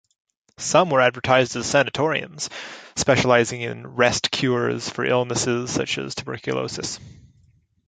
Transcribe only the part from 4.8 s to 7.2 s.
for illnesses such as tuberculosis.